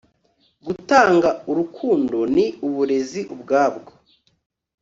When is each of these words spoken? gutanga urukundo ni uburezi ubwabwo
gutanga 0.65 1.29
urukundo 1.51 2.17
ni 2.35 2.45
uburezi 2.67 3.21
ubwabwo 3.33 3.91